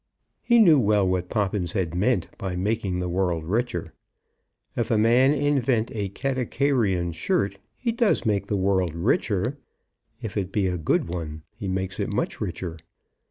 He 0.41 0.57
knew 0.57 0.79
well 0.79 1.07
what 1.07 1.29
Poppins 1.29 1.73
had 1.73 1.93
meant 1.93 2.27
by 2.39 2.55
making 2.55 2.97
the 2.97 3.07
world 3.07 3.43
richer. 3.45 3.93
If 4.75 4.89
a 4.89 4.97
man 4.97 5.31
invent 5.31 5.91
a 5.91 6.09
Katakairion 6.09 7.13
shirt, 7.13 7.59
he 7.75 7.91
does 7.91 8.25
make 8.25 8.47
the 8.47 8.57
world 8.57 8.95
richer; 8.95 9.59
if 10.19 10.37
it 10.37 10.51
be 10.51 10.65
a 10.65 10.79
good 10.79 11.07
one, 11.07 11.43
he 11.55 11.67
makes 11.67 11.99
it 11.99 12.09
much 12.09 12.41
richer. 12.41 12.79